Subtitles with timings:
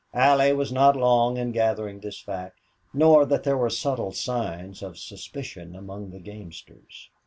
[0.15, 2.57] Allie was not long in gathering this fact,
[2.91, 7.11] nor that there were subtle signs of suspicion among the gamesters.